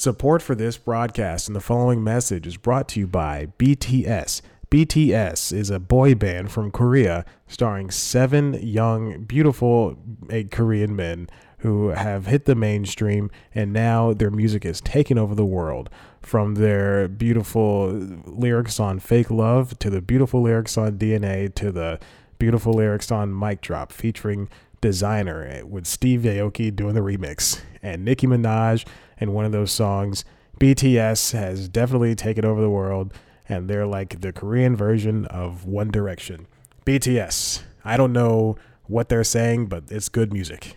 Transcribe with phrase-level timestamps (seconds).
[0.00, 4.40] Support for this broadcast and the following message is brought to you by BTS.
[4.70, 9.98] BTS is a boy band from Korea starring seven young, beautiful
[10.30, 11.28] eh, Korean men
[11.58, 15.90] who have hit the mainstream and now their music is taking over the world.
[16.22, 17.88] From their beautiful
[18.24, 22.00] lyrics on Fake Love to the beautiful lyrics on DNA to the
[22.38, 24.48] beautiful lyrics on Mic Drop featuring
[24.80, 28.86] Desiigner eh, with Steve Aoki doing the remix and Nicki Minaj
[29.20, 30.24] in one of those songs.
[30.58, 33.14] BTS has definitely taken over the world
[33.48, 36.46] and they're like the Korean version of One Direction.
[36.86, 37.62] BTS.
[37.84, 38.56] I don't know
[38.86, 40.76] what they're saying, but it's good music.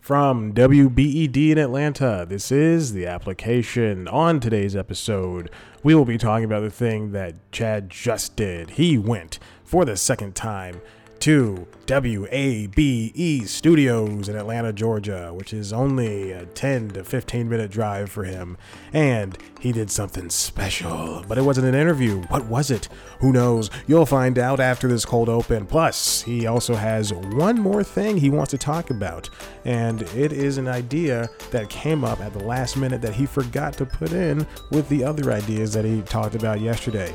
[0.00, 4.06] From WABE in Atlanta, this is the application.
[4.08, 5.50] On today's episode,
[5.82, 8.70] we will be talking about the thing that Chad just did.
[8.70, 10.82] He went for the second time
[11.24, 18.10] to WABE Studios in Atlanta, Georgia, which is only a 10 to 15 minute drive
[18.10, 18.58] for him.
[18.92, 22.20] And he did something special, but it wasn't an interview.
[22.24, 22.90] What was it?
[23.20, 23.70] Who knows?
[23.86, 25.64] You'll find out after this cold open.
[25.64, 29.30] Plus, he also has one more thing he wants to talk about,
[29.64, 33.72] and it is an idea that came up at the last minute that he forgot
[33.78, 37.14] to put in with the other ideas that he talked about yesterday.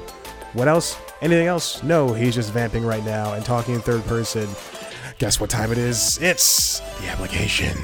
[0.53, 0.97] What else?
[1.21, 1.83] Anything else?
[1.83, 4.47] No, he's just vamping right now and talking in third person.
[5.19, 6.17] Guess what time it is?
[6.21, 7.75] It's the application.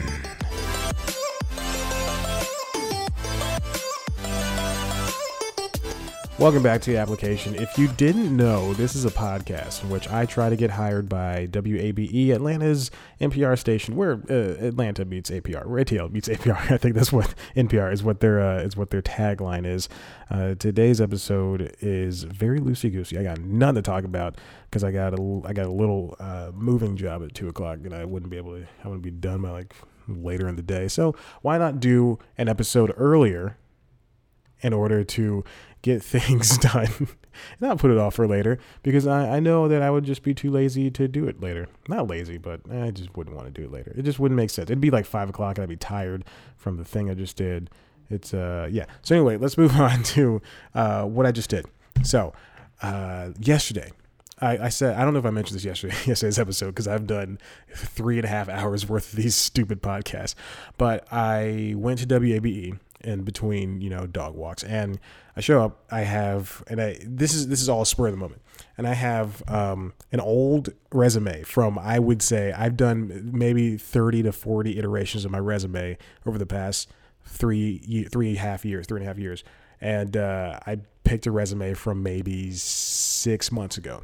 [6.38, 7.56] Welcome back to the application.
[7.56, 11.08] If you didn't know, this is a podcast in which I try to get hired
[11.08, 16.58] by WABE, Atlanta's NPR station, where uh, Atlanta meets APR, where ATL meets APR.
[16.72, 19.88] I think that's what NPR is what their uh, is what their tagline is.
[20.30, 23.18] Uh, today's episode is very loosey goosey.
[23.18, 24.38] I got nothing to talk about
[24.70, 27.94] because I got a I got a little uh, moving job at two o'clock, and
[27.94, 28.68] I wouldn't be able to.
[28.84, 29.74] I wouldn't be done by like
[30.10, 30.90] later in the day.
[30.90, 33.58] So why not do an episode earlier?
[34.62, 35.44] In order to
[35.82, 37.08] get things done
[37.60, 40.34] not put it off for later because I, I know that I would just be
[40.34, 41.68] too lazy to do it later.
[41.88, 43.94] Not lazy, but I just wouldn't want to do it later.
[43.96, 44.70] It just wouldn't make sense.
[44.70, 46.26] It'd be like five o'clock and I'd be tired
[46.58, 47.70] from the thing I just did.
[48.10, 48.86] It's, uh, yeah.
[49.02, 50.42] So anyway, let's move on to
[50.74, 51.66] uh, what I just did.
[52.04, 52.34] So,
[52.82, 53.92] uh, yesterday,
[54.42, 57.08] I, I, said I don't know if I mentioned this yesterday yesterday's episode because I've
[57.08, 57.40] done
[57.74, 60.36] three and a half hours worth of these stupid podcasts.
[60.78, 65.00] But I went to WABE in between you know dog walks and
[65.36, 68.18] i show up i have and i this is this is all spur of the
[68.18, 68.42] moment
[68.78, 74.24] and i have um, an old resume from i would say i've done maybe 30
[74.24, 76.90] to 40 iterations of my resume over the past
[77.26, 79.44] three three half years three and a half years
[79.80, 84.04] and uh, i picked a resume from maybe six months ago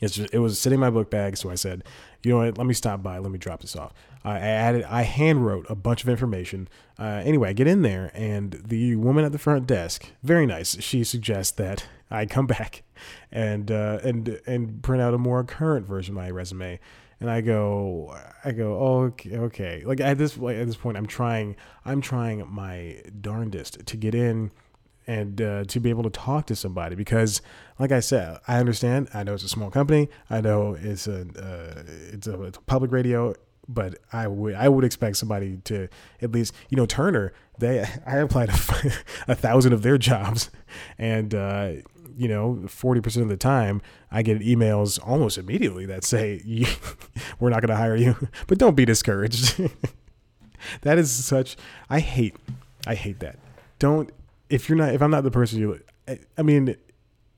[0.00, 1.84] just, it was sitting in my book bag so i said
[2.24, 3.92] you know what let me stop by let me drop this off
[4.24, 6.68] I added, I hand wrote a bunch of information.
[6.98, 10.80] Uh, anyway, I get in there, and the woman at the front desk, very nice.
[10.82, 12.82] She suggests that I come back
[13.30, 16.80] and uh, and and print out a more current version of my resume.
[17.20, 19.82] And I go, I go, oh, okay, okay.
[19.84, 24.52] Like at this, at this point, I'm trying, I'm trying my darndest to get in
[25.08, 27.42] and uh, to be able to talk to somebody because
[27.80, 31.22] like i said i understand i know it's a small company i know it's a
[31.22, 31.82] uh,
[32.12, 33.34] it's, a, it's a public radio
[33.68, 35.88] but I would I would expect somebody to
[36.22, 38.52] at least you know Turner they I applied a,
[39.28, 40.50] a thousand of their jobs
[40.96, 41.72] and uh,
[42.16, 46.42] you know 40% of the time I get emails almost immediately that say
[47.40, 49.60] we're not going to hire you but don't be discouraged.
[50.80, 51.56] That is such
[51.90, 52.34] I hate
[52.86, 53.38] I hate that.
[53.78, 54.10] Don't
[54.50, 55.80] if you're not if I'm not the person you
[56.36, 56.76] I mean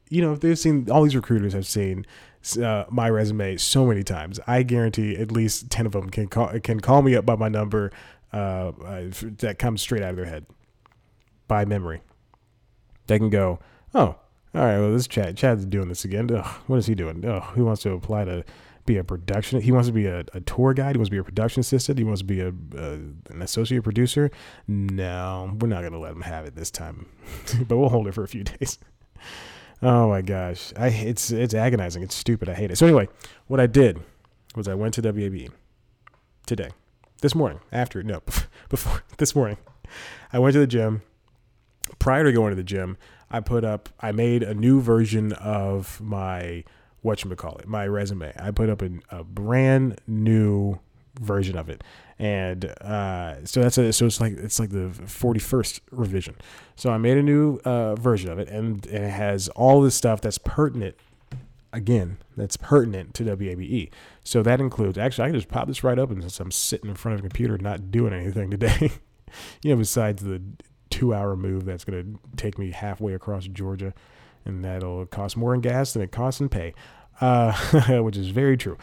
[0.08, 2.06] you know if they've seen all these recruiters have seen
[2.60, 4.40] uh, my resume so many times.
[4.46, 7.48] I guarantee at least ten of them can call can call me up by my
[7.48, 7.92] number
[8.32, 9.02] uh, uh,
[9.38, 10.46] that comes straight out of their head
[11.48, 12.00] by memory.
[13.06, 13.58] They can go,
[13.94, 14.16] oh, all
[14.54, 16.30] right, well this Chad Chad's doing this again.
[16.34, 17.24] Ugh, what is he doing?
[17.24, 18.44] Oh, who wants to apply to
[18.90, 19.60] be a production?
[19.60, 20.96] He wants to be a, a tour guide.
[20.96, 21.98] He wants to be a production assistant.
[21.98, 22.94] He wants to be a, a
[23.30, 24.30] an associate producer.
[24.66, 27.06] No, we're not gonna let him have it this time,
[27.68, 28.78] but we'll hold it for a few days.
[29.82, 32.02] Oh my gosh, I it's it's agonizing.
[32.02, 32.48] It's stupid.
[32.48, 32.76] I hate it.
[32.76, 33.08] So anyway,
[33.46, 34.00] what I did
[34.56, 35.50] was I went to WABE
[36.46, 36.70] today,
[37.22, 37.60] this morning.
[37.72, 38.22] After no,
[38.68, 39.58] before this morning,
[40.32, 41.02] I went to the gym.
[41.98, 42.96] Prior to going to the gym,
[43.30, 43.88] I put up.
[44.00, 46.64] I made a new version of my
[47.02, 48.32] what you call it, my resume.
[48.38, 50.78] I put up a, a brand new
[51.18, 51.82] version of it.
[52.18, 56.36] And uh, so that's a so it's like it's like the 41st revision.
[56.76, 59.90] So i made a new uh, version of it and, and it has all the
[59.90, 60.96] stuff that's pertinent
[61.72, 63.92] again that's pertinent to wabe
[64.24, 66.96] so that includes actually i can just pop this right open since i'm sitting in
[66.96, 68.90] front of a computer not doing anything today.
[69.62, 70.42] You know besides the
[70.90, 73.94] two hour move that's going to take me halfway across Georgia,
[74.44, 76.74] and that'll cost more in gas than it costs in pay,
[77.20, 77.52] uh,
[78.02, 78.76] which is very true.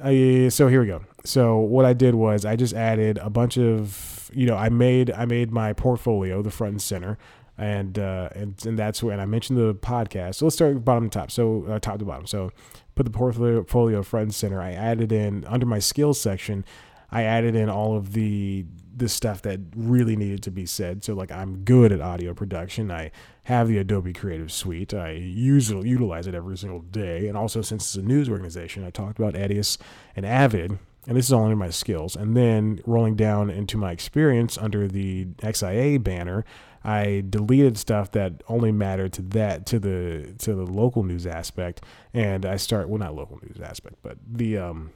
[0.00, 1.02] Uh, so here we go.
[1.24, 5.10] So what I did was I just added a bunch of, you know, I made
[5.10, 7.18] I made my portfolio the front and center,
[7.56, 10.36] and uh, and and that's when I mentioned the podcast.
[10.36, 11.30] So let's start bottom to top.
[11.30, 12.26] So uh, top to bottom.
[12.26, 12.52] So
[12.94, 14.60] put the portfolio front and center.
[14.60, 16.64] I added in under my skills section.
[17.10, 18.66] I added in all of the
[18.98, 21.04] the stuff that really needed to be said.
[21.04, 22.90] So like I'm good at audio production.
[22.90, 23.12] I
[23.44, 24.92] have the Adobe Creative Suite.
[24.92, 27.28] I use it, utilize it every single day.
[27.28, 29.78] And also since it's a news organization, I talked about Edius
[30.16, 30.78] and Avid.
[31.06, 32.16] And this is all under my skills.
[32.16, 36.44] And then rolling down into my experience under the XIA banner,
[36.84, 41.82] I deleted stuff that only mattered to that to the to the local news aspect.
[42.12, 44.90] And I start well not local news aspect, but the um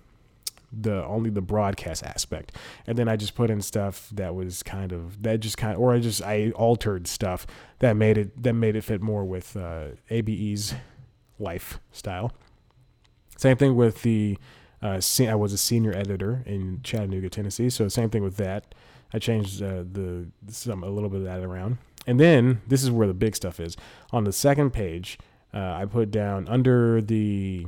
[0.72, 2.52] the only the broadcast aspect.
[2.86, 5.80] And then i just put in stuff that was kind of that just kind of
[5.80, 7.46] or i just i altered stuff
[7.80, 10.74] that made it that made it fit more with uh, abe's
[11.38, 12.32] lifestyle
[13.42, 14.38] same thing with the
[14.82, 17.68] uh, i was a senior editor in chattanooga tennessee.
[17.70, 18.74] So same thing with that.
[19.12, 21.78] I changed uh, the some a little bit of that around.
[22.06, 23.76] And then this is where the big stuff is.
[24.12, 25.18] On the second page
[25.52, 27.66] uh, i put down under the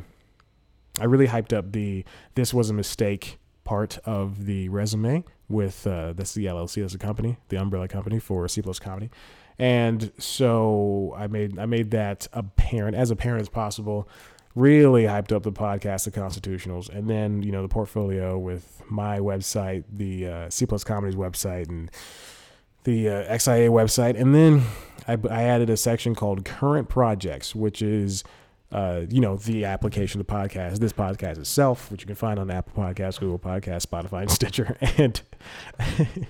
[1.00, 2.04] I really hyped up the
[2.34, 6.98] this was a mistake part of the resume with uh, that's the LLC, that's the
[6.98, 9.10] company, the umbrella company for C plus comedy.
[9.58, 14.08] And so I made I made that apparent as apparent as possible.
[14.54, 19.18] Really hyped up the podcast, the constitutionals, and then you know the portfolio with my
[19.18, 21.90] website, the uh, C plus comedies website, and
[22.84, 24.62] the uh, XIA website, and then
[25.08, 28.22] I, I added a section called current projects, which is
[28.74, 32.50] uh, you know, the application of podcast, this podcast itself, which you can find on
[32.50, 34.76] Apple Podcasts, Google Podcasts, Spotify, and Stitcher.
[34.98, 35.22] And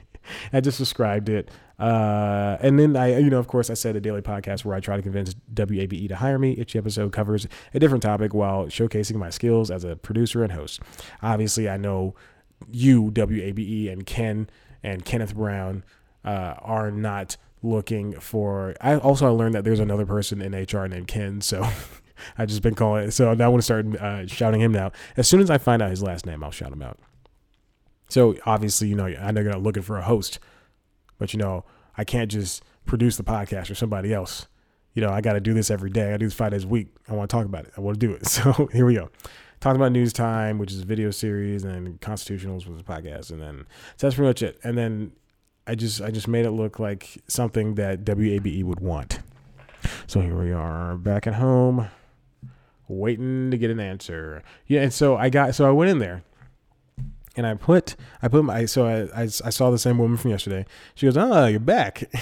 [0.53, 1.51] I just described it.
[1.79, 4.81] Uh, and then I, you know, of course, I said a daily podcast where I
[4.81, 6.53] try to convince WABE to hire me.
[6.53, 10.81] Each episode covers a different topic while showcasing my skills as a producer and host.
[11.23, 12.15] Obviously, I know
[12.71, 14.51] you, WABE, and Ken
[14.83, 15.83] and Kenneth Brown
[16.27, 18.75] uh, are not looking for.
[18.83, 21.67] I also learned that there's another person in HR named Ken, so
[22.39, 23.11] I've just been calling.
[23.11, 24.93] So I want to start uh, shouting him now.
[25.17, 26.99] As soon as I find out his last name, I'll shout him out.
[28.09, 30.39] So obviously, you know, I know you're not looking for a host,
[31.19, 31.65] but you know,
[31.97, 34.47] I can't just produce the podcast for somebody else.
[34.93, 36.15] You know, I got to do this every day.
[36.15, 36.89] I do this five days a week.
[37.09, 37.73] I want to talk about it.
[37.77, 38.27] I want to do it.
[38.29, 39.11] So here we go.
[39.61, 43.41] Talking about News Time, which is a video series, and Constitutionals was a podcast, and
[43.41, 43.65] then
[43.97, 44.59] so that's pretty much it.
[44.63, 45.13] And then
[45.67, 49.21] I just I just made it look like something that WABE would want.
[50.07, 51.89] So here we are back at home
[52.89, 54.43] waiting to get an answer.
[54.67, 56.23] Yeah, and so I got so I went in there
[57.37, 60.31] and I put I put my so I, I, I saw the same woman from
[60.31, 60.67] yesterday.
[60.95, 62.05] She goes, "Oh, you're back."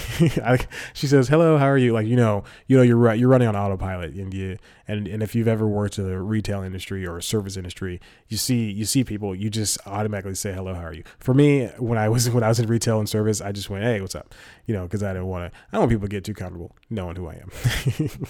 [0.42, 0.58] I,
[0.94, 3.14] she says, "Hello, how are you?" Like you know, you know, you're.
[3.14, 4.56] You're running on autopilot, and you
[4.88, 8.36] and and if you've ever worked in the retail industry or a service industry, you
[8.36, 11.98] see you see people, you just automatically say, "Hello, how are you?" For me, when
[11.98, 14.34] I was when I was in retail and service, I just went, "Hey, what's up?"
[14.66, 15.58] You know, because I didn't want to.
[15.58, 17.50] I don't want people to get too comfortable knowing who I am.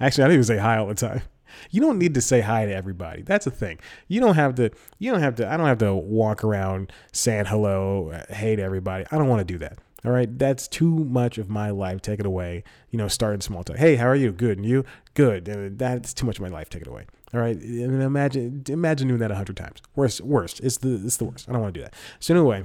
[0.00, 1.22] Actually, I didn't even say hi all the time.
[1.70, 3.22] You don't need to say hi to everybody.
[3.22, 3.78] That's the thing.
[4.08, 4.70] You don't have to.
[4.98, 5.50] You don't have to.
[5.50, 9.04] I don't have to walk around saying hello, uh, hey to everybody.
[9.10, 9.78] I don't want to do that.
[10.04, 12.00] All right, that's too much of my life.
[12.00, 12.64] Take it away.
[12.90, 13.76] You know, starting small talk.
[13.76, 14.32] Hey, how are you?
[14.32, 14.84] Good, and you?
[15.12, 15.48] Good.
[15.48, 16.70] Uh, that's too much of my life.
[16.70, 17.06] Take it away.
[17.34, 19.80] All right, and imagine imagine doing that a hundred times.
[19.94, 20.60] Worst, worst.
[20.60, 21.48] It's the it's the worst.
[21.48, 21.94] I don't want to do that.
[22.18, 22.64] So anyway,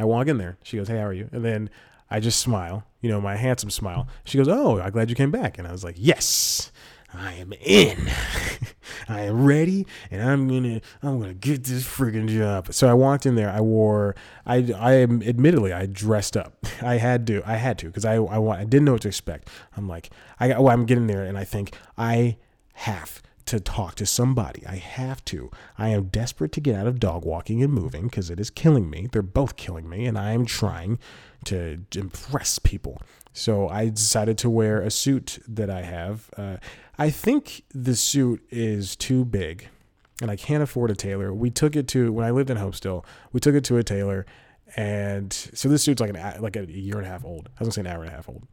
[0.00, 0.56] I walk in there.
[0.62, 1.70] She goes, "Hey, how are you?" And then
[2.10, 2.84] I just smile.
[3.02, 4.08] You know, my handsome smile.
[4.24, 6.72] She goes, "Oh, I'm glad you came back." And I was like, "Yes."
[7.14, 8.10] I am in.
[9.08, 12.72] I am ready, and I'm gonna I'm gonna get this friggin' job.
[12.72, 13.50] So I walked in there.
[13.50, 14.14] I wore
[14.46, 16.66] I I am admittedly I dressed up.
[16.82, 18.60] I had to I had to because I I want.
[18.60, 19.48] I didn't know what to expect.
[19.76, 22.36] I'm like I well, I'm getting there, and I think I
[22.74, 24.66] have to talk to somebody.
[24.66, 25.50] I have to.
[25.76, 28.88] I am desperate to get out of dog walking and moving because it is killing
[28.88, 29.08] me.
[29.12, 30.98] They're both killing me, and I am trying
[31.44, 33.00] to impress people.
[33.34, 36.30] So I decided to wear a suit that I have.
[36.36, 36.56] Uh,
[36.98, 39.68] I think the suit is too big
[40.20, 41.32] and I can't afford a tailor.
[41.34, 43.04] We took it to when I lived in Hopestill.
[43.32, 44.24] We took it to a tailor,
[44.76, 47.48] and so this suit's like an like a year and a half old.
[47.48, 48.46] I was gonna say an hour and a half old,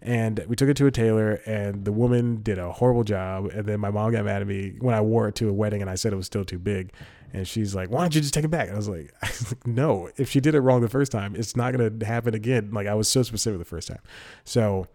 [0.00, 3.46] and we took it to a tailor, and the woman did a horrible job.
[3.46, 5.82] And then my mom got mad at me when I wore it to a wedding,
[5.82, 6.92] and I said it was still too big.
[7.32, 9.12] And she's like, "Why don't you just take it back?" And I was like,
[9.66, 12.86] "No, if she did it wrong the first time, it's not gonna happen again." Like
[12.86, 14.00] I was so specific the first time,
[14.44, 14.86] so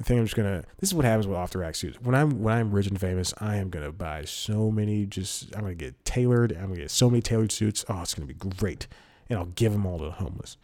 [0.00, 0.64] I think I'm just gonna.
[0.78, 2.00] This is what happens with off the rack suits.
[2.00, 5.04] When I'm when I'm rich and famous, I am gonna buy so many.
[5.04, 6.52] Just I'm gonna get tailored.
[6.52, 7.84] I'm gonna get so many tailored suits.
[7.86, 8.86] Oh, it's gonna be great,
[9.30, 10.58] and I'll give them all to the homeless.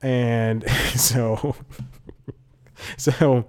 [0.00, 1.56] And so,
[2.96, 3.46] so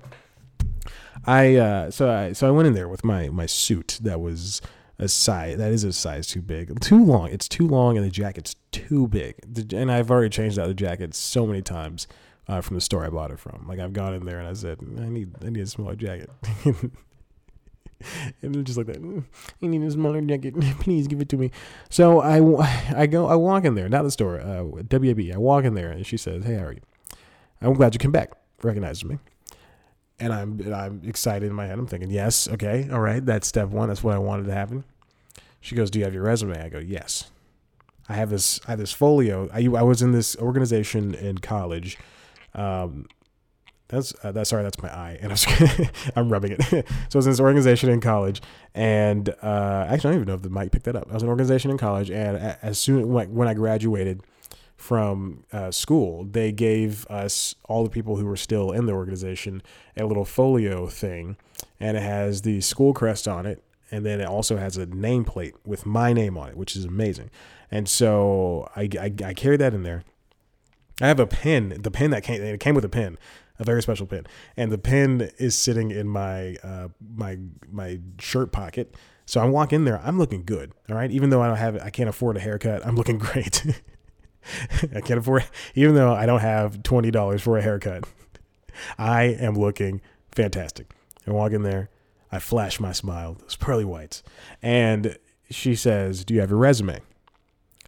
[1.26, 4.62] I uh, so I so I went in there with my my suit that was
[5.00, 7.30] a size that is a size too big, too long.
[7.30, 9.36] It's too long, and the jacket's too big.
[9.74, 12.08] And I've already changed out the jacket so many times
[12.48, 13.66] uh, from the store I bought it from.
[13.68, 16.30] Like I've gone in there and I said, I need I need a smaller jacket.
[18.42, 19.02] and just like that.
[19.02, 19.24] Mm,
[19.62, 20.60] I need a smaller jacket.
[20.80, 21.52] Please give it to me.
[21.90, 22.38] So I,
[22.96, 25.34] I go I walk in there, not the store, uh, WABE.
[25.34, 26.82] I walk in there and she says, Hey, how are you?
[27.62, 28.32] I'm glad you came back.
[28.62, 29.20] Recognizes me
[30.20, 31.78] and I'm and I'm excited in my head.
[31.78, 33.90] I'm thinking, yes, okay, all right, that's step one.
[33.90, 34.84] That's what I wanted to happen.
[35.60, 37.30] She goes, "Do you have your resume?" I go, "Yes."
[38.10, 38.60] I have this.
[38.68, 39.50] I have this folio.
[39.54, 41.98] I I was in this organization in college.
[42.54, 43.08] Um,
[43.94, 46.62] that's uh, that's sorry, that's my eye, and I'm I'm rubbing it.
[46.70, 48.42] so I was in this organization in college,
[48.74, 51.08] and uh, actually I don't even know if the mic picked that up.
[51.10, 54.22] I was in an organization in college, and as soon when I graduated
[54.76, 59.62] from uh, school, they gave us all the people who were still in the organization
[59.96, 61.38] a little folio thing,
[61.80, 65.54] and it has the school crest on it, and then it also has a nameplate
[65.66, 67.30] with my name on it, which is amazing.
[67.72, 70.04] And so I, I, I carried that in there.
[71.02, 73.18] I have a pen, the pen that came, it came with a pen,
[73.64, 77.38] a very special pin, and the pin is sitting in my uh, my
[77.72, 78.96] my shirt pocket.
[79.26, 81.10] So I walk in there, I'm looking good, all right.
[81.10, 83.66] Even though I don't have, I can't afford a haircut, I'm looking great.
[84.94, 88.04] I can't afford, even though I don't have twenty dollars for a haircut.
[88.98, 90.02] I am looking
[90.32, 90.94] fantastic.
[91.26, 91.90] I walk in there,
[92.32, 94.24] I flash my smile, those pearly whites,
[94.62, 95.18] and
[95.50, 97.00] she says, "Do you have your resume?"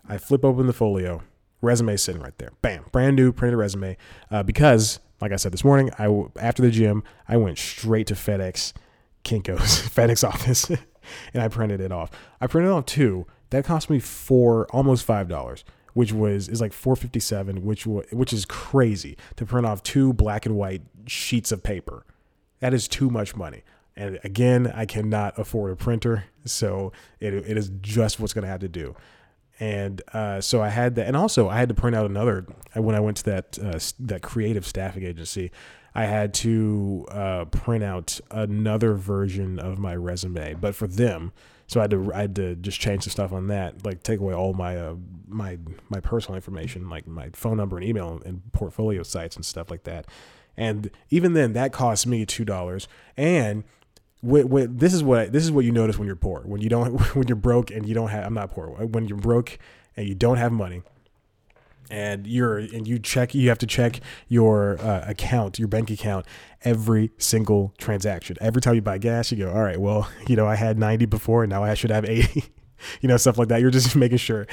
[0.08, 1.24] I flip open the folio,
[1.62, 2.52] resume sitting right there.
[2.62, 3.98] Bam, brand new printed resume.
[4.32, 6.06] Uh, because, like I said this morning, I
[6.40, 8.74] after the gym, I went straight to FedEx,
[9.24, 10.70] Kinko's FedEx office,
[11.34, 12.12] and I printed it off.
[12.40, 13.26] I printed off two.
[13.50, 18.34] That cost me four, almost five dollars which was is like 457 which was, which
[18.34, 22.06] is crazy to print off two black and white sheets of paper
[22.60, 23.64] that is too much money
[23.96, 26.92] and again i cannot afford a printer so
[27.22, 28.94] it, it is just what's going to have to do
[29.60, 32.96] and uh, so i had that and also i had to print out another when
[32.96, 35.52] i went to that uh, that creative staffing agency
[35.94, 41.32] i had to uh, print out another version of my resume but for them
[41.68, 44.20] so I had to I had to just change the stuff on that, like take
[44.20, 44.96] away all my uh,
[45.28, 45.58] my
[45.90, 49.84] my personal information, like my phone number and email and portfolio sites and stuff like
[49.84, 50.06] that.
[50.58, 52.88] And even then, that cost me two dollars.
[53.18, 53.64] And
[54.24, 57.28] this is what this is what you notice when you're poor, when you don't when
[57.28, 58.26] you're broke and you don't have.
[58.26, 58.68] I'm not poor.
[58.68, 59.58] When you're broke
[59.96, 60.82] and you don't have money
[61.90, 66.26] and you're and you check you have to check your uh, account your bank account
[66.64, 70.48] every single transaction every time you buy gas you go all right well you know
[70.48, 72.44] i had 90 before and now i should have 80
[73.02, 74.48] you know stuff like that you're just making sure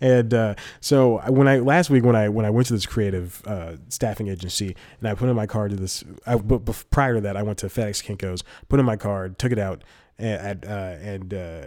[0.00, 3.42] and uh, so when i last week when i when i went to this creative
[3.46, 7.20] uh, staffing agency and i put in my card to this I, but prior to
[7.22, 9.82] that i went to fedex kinkos put in my card took it out
[10.18, 11.66] and, uh, and uh,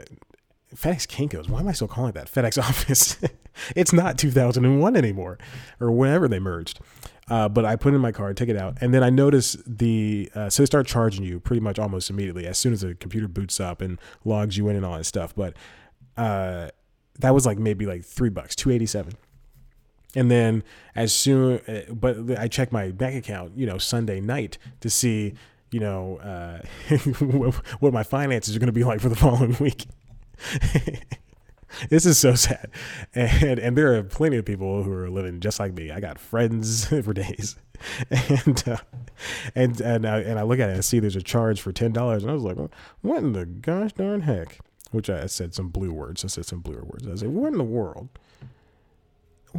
[0.76, 1.50] FedEx Kinkos.
[1.50, 2.32] Why am I still calling it that?
[2.32, 3.18] FedEx office.
[3.76, 5.38] it's not 2001 anymore,
[5.80, 6.80] or whenever they merged.
[7.30, 10.32] Uh, but I put in my card, take it out, and then I noticed the
[10.34, 13.28] uh, so they start charging you pretty much almost immediately as soon as the computer
[13.28, 15.36] boots up and logs you in and all that stuff.
[15.36, 15.54] But
[16.18, 16.70] uh,
[17.20, 19.14] that was like maybe like three bucks, two eighty seven.
[20.16, 20.64] And then
[20.96, 25.36] as soon, uh, but I checked my bank account, you know, Sunday night to see,
[25.72, 26.96] you know, uh,
[27.80, 29.86] what my finances are going to be like for the following week.
[31.90, 32.70] this is so sad,
[33.14, 35.92] and and there are plenty of people who are living just like me.
[35.92, 37.58] I got friends for days,
[38.10, 38.78] and uh,
[39.54, 41.92] and and I, and I look at it and see there's a charge for ten
[41.92, 42.58] dollars, and I was like,
[43.02, 44.60] what in the gosh darn heck?
[44.92, 46.26] Which I said some blue words.
[46.26, 47.08] I said some blue words.
[47.08, 48.10] I said, what in the world?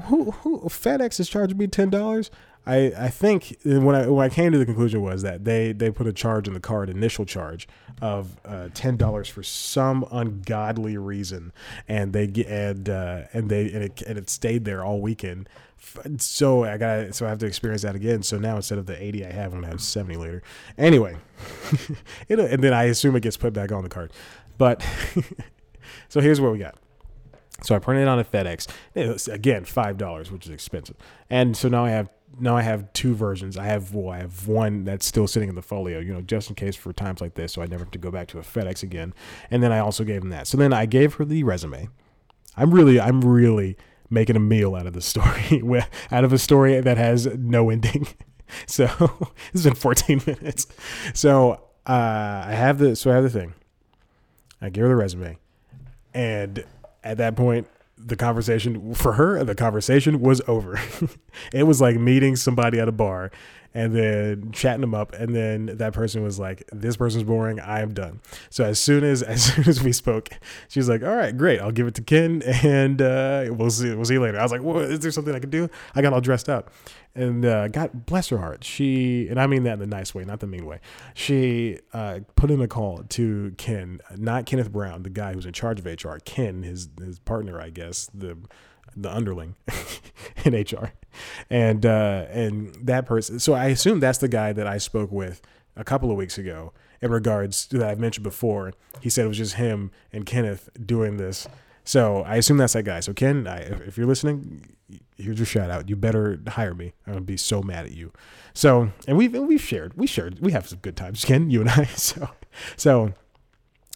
[0.07, 2.31] Who who FedEx is charging me ten dollars?
[2.67, 5.91] I, I think when I when I came to the conclusion was that they they
[5.91, 7.67] put a charge in the card initial charge
[8.03, 11.53] of uh, ten dollars for some ungodly reason
[11.89, 15.49] and they and uh, and they and it, and it stayed there all weekend
[16.19, 19.03] so I got so I have to experience that again so now instead of the
[19.03, 20.43] 80 I have I'm gonna have 70 later
[20.77, 21.17] anyway
[22.29, 24.13] and then I assume it gets put back on the card
[24.61, 24.87] but
[26.09, 26.77] so here's what we got
[27.63, 28.69] so I printed it on a FedEx.
[28.95, 30.97] It was, again, five dollars, which is expensive.
[31.29, 33.57] And so now I have now I have two versions.
[33.57, 36.49] I have well, I have one that's still sitting in the folio, you know, just
[36.49, 38.43] in case for times like this, so I never have to go back to a
[38.43, 39.13] FedEx again.
[39.51, 40.47] And then I also gave him that.
[40.47, 41.89] So then I gave her the resume.
[42.57, 43.77] I'm really, I'm really
[44.09, 45.63] making a meal out of the story,
[46.11, 48.09] out of a story that has no ending.
[48.67, 48.87] So
[49.53, 50.67] this has been 14 minutes.
[51.15, 51.53] So
[51.87, 53.55] uh, I have the, so I have the thing.
[54.61, 55.39] I give her the resume,
[56.15, 56.65] and
[57.03, 60.81] at that point, the conversation for her, the conversation was over.
[61.53, 63.31] it was like meeting somebody at a bar
[63.73, 65.13] and then chatting them up.
[65.13, 67.61] And then that person was like, "This person's boring.
[67.61, 70.31] I am done." So as soon as as soon as we spoke,
[70.69, 71.61] she was like, "All right, great.
[71.61, 73.95] I'll give it to Ken, and uh, we'll see.
[73.95, 76.03] We'll see you later." I was like, "Well, is there something I can do?" I
[76.03, 76.73] got all dressed up,
[77.15, 78.65] and uh, God bless her heart.
[78.65, 80.81] She and I mean that in the nice way, not the mean way.
[81.15, 85.53] She uh, put in a call to Ken, not Kenneth Brown, the guy who's in
[85.53, 86.17] charge of HR.
[86.25, 88.37] Ken, his his partner, I guess the
[88.97, 89.57] the underling
[90.45, 90.93] in HR,
[91.49, 93.39] and uh, and that person.
[93.39, 95.41] So I assume that's the guy that I spoke with
[95.77, 98.73] a couple of weeks ago in regards to that I've mentioned before.
[99.01, 101.49] He said it was just him and Kenneth doing this.
[101.85, 103.01] So I assume that's that guy.
[103.01, 104.77] So Ken, I, if you're listening,
[105.17, 105.89] here's your shout out.
[105.89, 106.93] You better hire me.
[107.07, 108.13] I'm gonna be so mad at you.
[108.55, 111.71] So and we've we've shared we shared we have some good times, Ken, you and
[111.71, 111.85] I.
[111.97, 112.31] So
[112.77, 113.15] so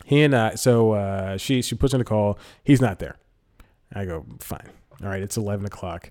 [0.04, 0.54] he and I.
[0.54, 2.38] So uh, she she puts in a call.
[2.62, 3.16] He's not there.
[3.92, 4.70] I go fine.
[5.02, 6.10] All right, it's 11 o'clock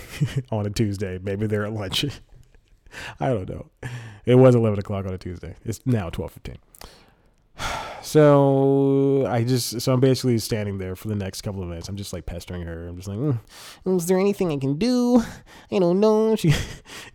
[0.50, 1.18] on a Tuesday.
[1.22, 2.04] Maybe they're at lunch.
[3.20, 3.66] I don't know.
[4.26, 5.56] It was 11 o'clock on a Tuesday.
[5.64, 6.56] It's now 12:15.
[8.04, 11.88] So I just so I'm basically standing there for the next couple of minutes.
[11.88, 12.88] I'm just like pestering her.
[12.88, 13.38] I'm just like, mm,
[13.96, 15.22] is there anything I can do?
[15.70, 16.34] I don't know.
[16.36, 16.50] She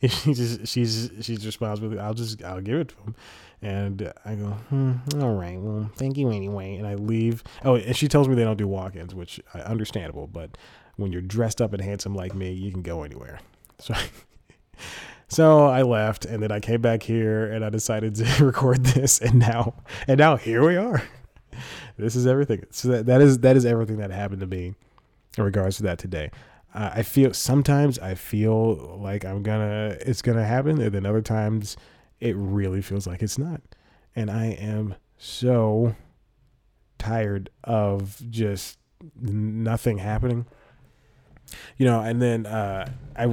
[0.08, 2.00] she just she's she's responsible.
[2.00, 3.16] I'll just I'll give it to him.
[3.62, 6.76] And I go, hmm, all right, well, thank you anyway.
[6.76, 7.44] And I leave.
[7.66, 10.28] Oh, and she tells me they don't do walk-ins, which I understandable.
[10.28, 10.58] But
[10.98, 13.40] when you're dressed up and handsome like me, you can go anywhere.
[13.80, 13.94] So
[15.28, 19.20] so I left and then I came back here and I decided to record this
[19.20, 19.76] and now
[20.08, 21.02] and now here we are.
[21.98, 22.64] This is everything.
[22.70, 24.74] So that, that is that is everything that happened to me
[25.38, 26.32] in regards to that today.
[26.74, 31.22] Uh, I feel sometimes I feel like I'm gonna it's gonna happen and then other
[31.22, 31.78] times
[32.20, 33.62] it really feels like it's not.
[34.16, 35.96] And I am so
[36.98, 38.80] tired of just
[39.20, 40.46] nothing happening.
[41.78, 43.26] You know, and then uh, I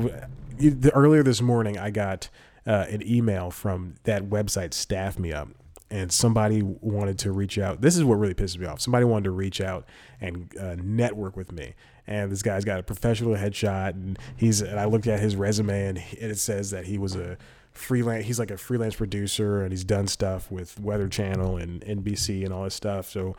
[0.59, 2.29] the, earlier this morning, I got
[2.67, 5.49] uh, an email from that website, Staff Me Up,
[5.91, 7.81] and somebody wanted to reach out.
[7.81, 8.81] This is what really pisses me off.
[8.81, 9.87] Somebody wanted to reach out
[10.21, 11.75] and uh, network with me.
[12.07, 14.61] And this guy's got a professional headshot, and he's.
[14.61, 17.39] And I looked at his resume, and it says that he was a
[17.73, 18.27] freelance.
[18.27, 22.53] He's like a freelance producer, and he's done stuff with Weather Channel and NBC and
[22.53, 23.09] all this stuff.
[23.09, 23.37] So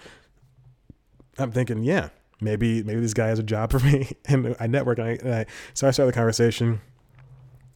[1.38, 2.10] I'm thinking, yeah,
[2.42, 4.12] maybe maybe this guy has a job for me.
[4.28, 6.82] And I network, and I, and I so I start the conversation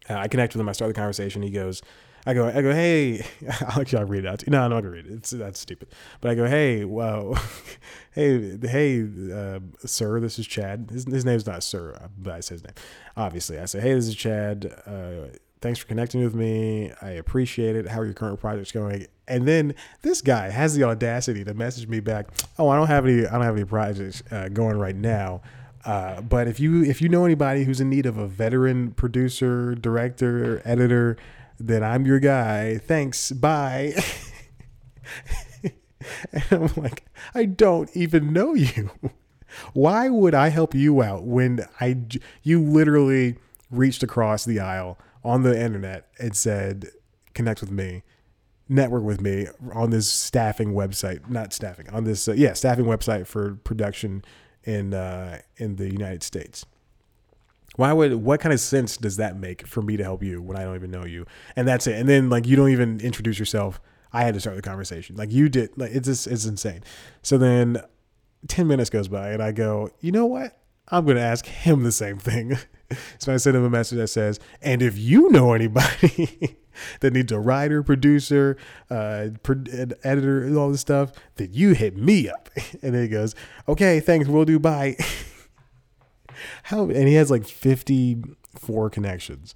[0.09, 0.69] uh, I connect with him.
[0.69, 1.41] I start the conversation.
[1.41, 1.81] He goes,
[2.25, 3.25] I go, I go, hey,
[3.61, 4.47] i'll actually, I'll read it out.
[4.47, 5.13] No, I'm not gonna read it.
[5.13, 5.89] It's that's stupid.
[6.19, 7.35] But I go, hey, wow,
[8.11, 10.89] hey, hey, uh, sir, this is Chad.
[10.91, 12.73] His, his name's not sir, but I say his name.
[13.15, 14.65] Obviously, I say, hey, this is Chad.
[14.85, 15.27] Uh,
[15.61, 16.91] thanks for connecting with me.
[17.01, 17.87] I appreciate it.
[17.87, 19.07] How are your current projects going?
[19.27, 22.27] And then this guy has the audacity to message me back.
[22.57, 23.25] Oh, I don't have any.
[23.25, 25.41] I don't have any projects uh, going right now.
[25.85, 29.75] Uh, but if you if you know anybody who's in need of a veteran producer,
[29.75, 31.17] director, editor,
[31.59, 32.77] then I'm your guy.
[32.77, 33.31] Thanks.
[33.31, 33.93] Bye.
[35.63, 38.91] and I'm like, I don't even know you.
[39.73, 41.97] Why would I help you out when I
[42.43, 43.37] you literally
[43.71, 46.89] reached across the aisle on the internet and said,
[47.33, 48.03] "Connect with me."
[48.71, 53.25] network with me on this staffing website not staffing on this uh, yeah staffing website
[53.25, 54.23] for production
[54.63, 56.65] in uh, in the United States.
[57.75, 60.57] Why would what kind of sense does that make for me to help you when
[60.57, 61.25] I don't even know you?
[61.55, 61.95] And that's it.
[61.95, 63.79] And then like you don't even introduce yourself.
[64.11, 65.15] I had to start the conversation.
[65.15, 65.77] Like you did.
[65.77, 66.83] Like it's just it's insane.
[67.21, 67.81] So then
[68.47, 70.57] 10 minutes goes by and I go, "You know what?
[70.89, 72.57] I'm going to ask him the same thing."
[73.17, 76.57] so I send him a message that says, "And if you know anybody
[76.99, 78.57] that needs a writer, producer,
[78.89, 79.29] uh,
[80.03, 82.49] editor, and all this stuff, then you hit me up.
[82.81, 83.35] And he goes,
[83.67, 84.95] okay, thanks, we'll do bye.
[86.63, 89.53] How and he has like 54 connections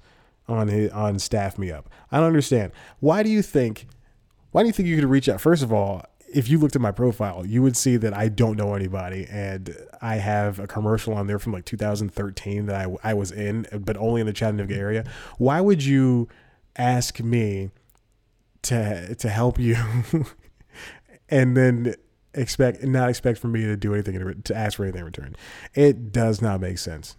[0.47, 1.89] on his on staff me up.
[2.11, 2.73] I don't understand.
[2.99, 3.87] Why do you think
[4.51, 5.39] why do you think you could reach out?
[5.39, 8.57] First of all, if you looked at my profile, you would see that I don't
[8.57, 13.13] know anybody and I have a commercial on there from like 2013 that I, I
[13.13, 15.05] was in, but only in the Chattanooga area.
[15.37, 16.27] Why would you
[16.75, 17.69] ask me
[18.63, 19.77] to to help you
[21.29, 21.95] and then
[22.33, 25.35] expect not expect for me to do anything in, to ask for anything in return.
[25.73, 27.15] It does not make sense.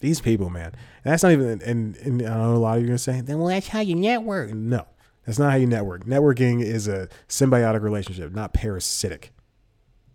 [0.00, 1.62] These people, man, that's not even.
[1.62, 3.80] And, and I know a lot of you are gonna say, then well, that's how
[3.80, 4.52] you network.
[4.52, 4.86] No,
[5.24, 6.04] that's not how you network.
[6.04, 9.32] Networking is a symbiotic relationship, not parasitic.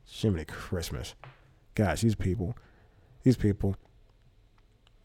[0.05, 1.15] Jiminy Christmas,
[1.75, 2.55] gosh, these people,
[3.23, 3.75] these people.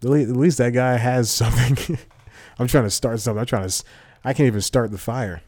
[0.03, 1.99] At least that guy has something.
[2.59, 3.41] I'm trying to start something.
[3.41, 3.85] I'm trying to.
[4.25, 5.43] I can't even start the fire.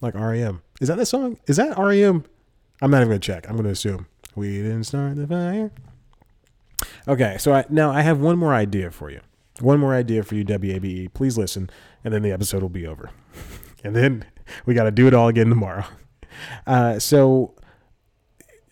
[0.00, 0.62] Like REM.
[0.80, 1.38] Is that the song?
[1.46, 2.24] Is that REM?
[2.80, 3.48] I'm not even gonna check.
[3.48, 5.70] I'm gonna assume we didn't start the fire.
[7.06, 9.20] Okay, so I, now I have one more idea for you.
[9.60, 11.12] One more idea for you, WABE.
[11.14, 11.70] Please listen,
[12.04, 13.10] and then the episode will be over.
[13.84, 14.24] and then
[14.66, 15.84] we got to do it all again tomorrow.
[16.66, 17.54] Uh, so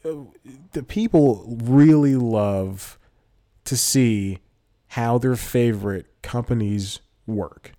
[0.05, 0.13] uh,
[0.73, 2.99] the people really love
[3.65, 4.39] to see
[4.89, 7.73] how their favorite companies work.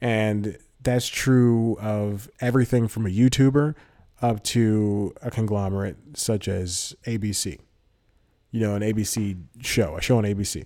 [0.00, 3.74] And that's true of everything from a YouTuber
[4.22, 7.58] up to a conglomerate such as ABC.
[8.50, 10.64] You know, an ABC show, a show on ABC.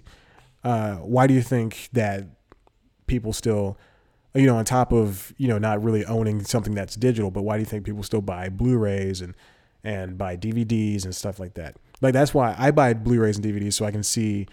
[0.64, 2.26] Uh, why do you think that
[3.06, 3.76] people still,
[4.34, 7.56] you know, on top of you know not really owning something that's digital, but why
[7.56, 9.34] do you think people still buy Blu-rays and
[9.82, 11.76] and buy DVDs and stuff like that?
[12.00, 14.46] Like that's why I buy Blu-rays and DVDs so I can see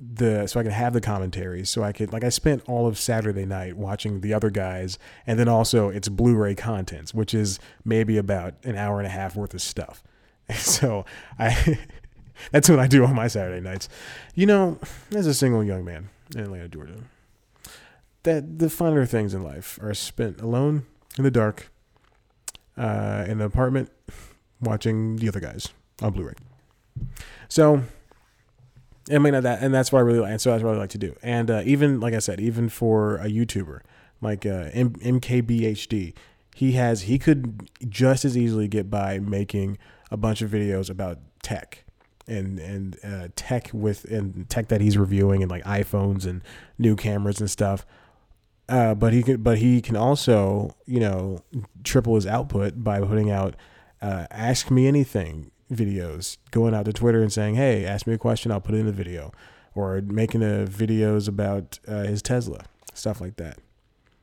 [0.00, 2.98] the so I can have the commentaries so I could like I spent all of
[2.98, 8.16] Saturday night watching the other guys and then also it's Blu-ray contents which is maybe
[8.18, 10.02] about an hour and a half worth of stuff.
[10.56, 11.06] So
[11.38, 11.78] I
[12.50, 13.88] that's what I do on my Saturday nights.
[14.34, 14.78] You know,
[15.12, 16.96] as a single young man in Atlanta, Georgia,
[18.22, 20.86] that the finer things in life are spent alone
[21.18, 21.70] in the dark
[22.76, 23.90] uh, in an apartment
[24.60, 25.68] watching the other guys
[26.02, 26.34] on Blu-ray.
[27.48, 27.82] So
[29.10, 30.30] I mean that, and that's what I really like.
[30.30, 31.14] And so that's what I like to do.
[31.22, 33.80] And uh, even like I said, even for a YouTuber
[34.20, 36.14] like uh, M- MKBHD,
[36.54, 39.78] he has he could just as easily get by making
[40.10, 41.83] a bunch of videos about tech
[42.26, 46.42] and and uh, tech with and tech that he's reviewing and like iPhones and
[46.78, 47.86] new cameras and stuff.
[48.68, 51.38] Uh, but he can but he can also you know
[51.82, 53.54] triple his output by putting out
[54.00, 58.18] uh, ask me anything videos, going out to Twitter and saying, "Hey, ask me a
[58.18, 59.32] question, I'll put it in the video,"
[59.74, 63.58] or making a videos about uh, his Tesla, stuff like that.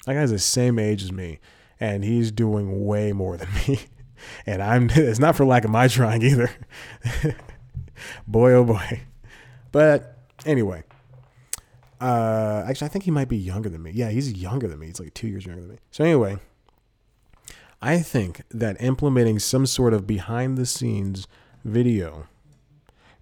[0.06, 1.40] That guy's the same age as me,
[1.80, 3.80] and he's doing way more than me.
[4.46, 6.52] and I'm it's not for lack of my trying either.
[8.28, 9.02] boy, oh boy.
[9.72, 10.84] But anyway,
[12.00, 13.92] uh, actually, I think he might be younger than me.
[13.94, 14.88] Yeah, he's younger than me.
[14.88, 15.78] He's like two years younger than me.
[15.92, 16.38] So anyway,
[17.82, 21.28] I think that implementing some sort of behind the scenes
[21.64, 22.28] video,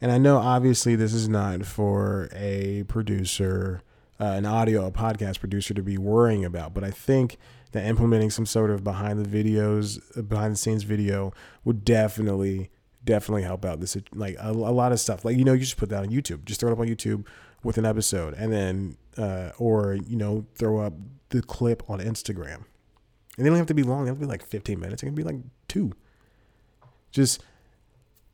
[0.01, 3.81] and I know obviously this is not for a producer,
[4.19, 7.37] uh, an audio, a podcast producer to be worrying about, but I think
[7.71, 12.69] that implementing some sort of behind the videos, behind the scenes video would definitely,
[13.09, 13.95] definitely help out this.
[13.95, 16.09] Is like a, a lot of stuff, like, you know, you just put that on
[16.09, 17.25] YouTube, just throw it up on YouTube
[17.63, 20.93] with an episode and then, uh, or, you know, throw up
[21.29, 22.63] the clip on Instagram
[23.39, 24.03] and they don't have to be long.
[24.03, 25.01] They have to be like 15 minutes.
[25.01, 25.37] It can be like
[25.69, 25.93] two.
[27.11, 27.41] Just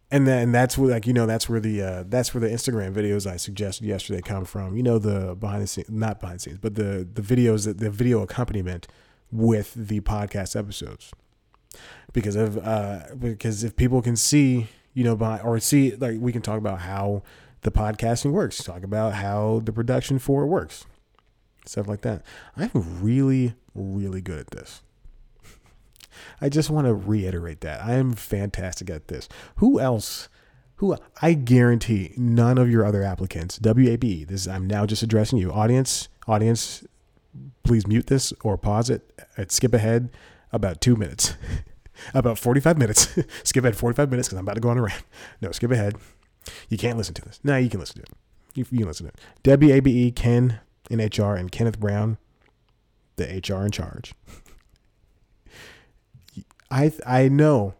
[0.09, 2.93] and then that's where like you know that's where the uh, that's where the Instagram
[2.93, 4.75] videos I suggested yesterday come from.
[4.75, 7.77] You know the behind the scenes, not behind the scenes, but the the videos that
[7.77, 8.87] the video accompaniment
[9.31, 11.11] with the podcast episodes.
[12.13, 16.31] Because of uh, because if people can see you know by or see like we
[16.31, 17.23] can talk about how
[17.61, 20.85] the podcasting works, talk about how the production for it works,
[21.65, 22.23] stuff like that.
[22.55, 24.81] I'm really really good at this.
[26.39, 27.83] I just want to reiterate that.
[27.83, 29.27] I am fantastic at this.
[29.57, 30.29] Who else?
[30.77, 35.51] Who I guarantee none of your other applicants, WABE, this I'm now just addressing you.
[35.51, 36.85] Audience, audience,
[37.63, 39.09] please mute this or pause it.
[39.37, 40.09] and skip ahead
[40.55, 41.35] about two minutes.
[42.13, 43.17] about 45 minutes.
[43.43, 45.03] skip ahead 45 minutes because I'm about to go on a rant.
[45.41, 45.95] No, skip ahead.
[46.69, 47.39] You can't listen to this.
[47.43, 48.09] No, you can listen to it.
[48.53, 49.59] You, you can listen to it.
[49.59, 52.17] WABE, Ken in HR, and Kenneth Brown,
[53.15, 54.13] the HR in charge.
[56.71, 57.75] I I know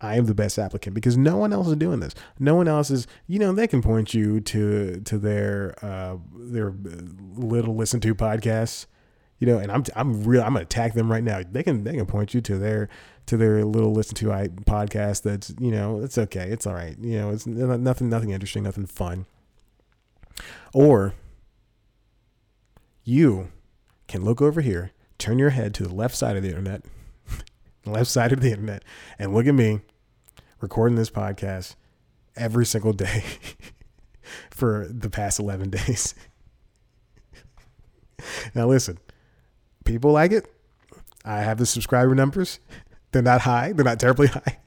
[0.00, 2.14] I am the best applicant because no one else is doing this.
[2.38, 6.72] No one else is, you know, they can point you to to their uh, their
[7.36, 8.86] little listen to podcasts,
[9.38, 10.42] you know, and I'm I'm real.
[10.42, 11.42] I'm gonna attack them right now.
[11.50, 12.88] They can they can point you to their
[13.26, 15.22] to their little listen to I podcast.
[15.22, 16.48] That's you know, it's okay.
[16.50, 16.96] It's all right.
[16.98, 19.26] You know, it's nothing nothing interesting, nothing fun.
[20.72, 21.14] Or
[23.04, 23.50] you
[24.08, 26.84] can look over here, turn your head to the left side of the internet
[27.86, 28.82] left side of the internet,
[29.18, 29.80] and look at me
[30.60, 31.74] recording this podcast
[32.36, 33.24] every single day
[34.50, 36.14] for the past 11 days.
[38.54, 38.98] now, listen,
[39.86, 40.46] people like it.
[41.24, 42.60] I have the subscriber numbers.
[43.12, 43.72] They're not high.
[43.72, 44.58] They're not terribly high.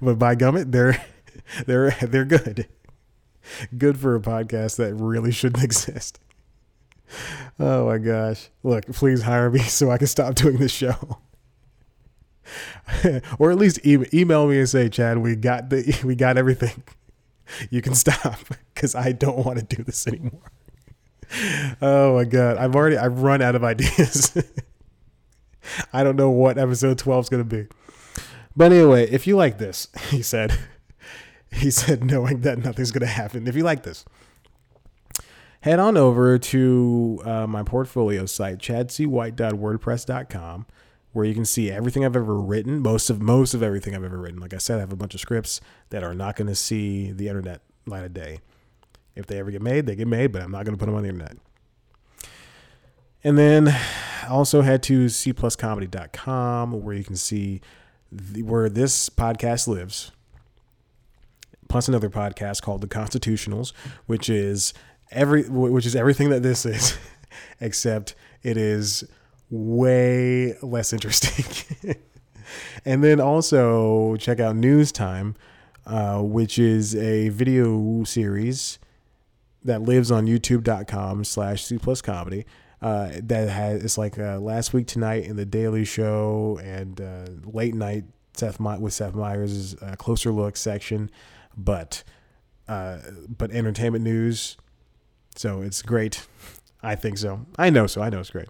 [0.00, 1.02] But by gummit, they're
[1.66, 2.68] they're they're good.
[3.76, 6.20] Good for a podcast that really shouldn't exist.
[7.58, 8.50] Oh my gosh.
[8.62, 11.18] Look, please hire me so I can stop doing this show.
[13.38, 16.82] or at least email me and say, Chad, we got the we got everything.
[17.70, 18.38] You can stop
[18.74, 20.52] because I don't want to do this anymore.
[21.80, 24.36] Oh my god, I've already I've run out of ideas.
[25.92, 27.66] I don't know what episode 12 is going to be.
[28.56, 30.58] But anyway, if you like this, he said,
[31.52, 33.46] he said, knowing that nothing's going to happen.
[33.46, 34.04] If you like this,
[35.60, 40.66] head on over to uh, my portfolio site, chadcwhite.wordpress.com,
[41.12, 44.18] where you can see everything I've ever written, most of most of everything I've ever
[44.18, 44.40] written.
[44.40, 45.60] Like I said, I have a bunch of scripts
[45.90, 48.40] that are not going to see the internet light of day.
[49.18, 50.94] If they ever get made, they get made, but I'm not going to put them
[50.94, 51.36] on the internet.
[53.24, 53.76] And then
[54.28, 57.60] also head to cpluscomedy.com where you can see
[58.12, 60.12] the, where this podcast lives.
[61.68, 63.72] Plus another podcast called The Constitutionals,
[64.06, 64.72] which is
[65.10, 66.96] every which is everything that this is,
[67.60, 69.04] except it is
[69.50, 71.44] way less interesting.
[72.84, 75.34] and then also check out News Time,
[75.84, 78.78] uh, which is a video series
[79.68, 82.44] that lives on youtube.com slash c plus comedy
[82.80, 87.26] uh, that has it's like uh, last week tonight in the Daily Show and uh,
[87.44, 88.04] late night
[88.34, 91.10] Seth with Seth Meyers' uh, closer look section,
[91.56, 92.04] but
[92.68, 94.56] uh, but entertainment news.
[95.34, 96.26] So it's great.
[96.82, 97.46] I think so.
[97.58, 98.00] I know so.
[98.00, 98.48] I know it's great.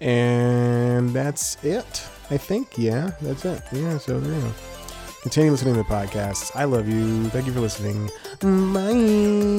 [0.00, 2.06] And that's it.
[2.30, 2.76] I think.
[2.76, 3.62] Yeah, that's it.
[3.72, 3.96] Yeah.
[3.98, 4.77] So there you go.
[5.22, 6.54] Continue listening to the podcast.
[6.54, 7.28] I love you.
[7.30, 8.08] Thank you for listening.
[8.40, 9.58] Bye.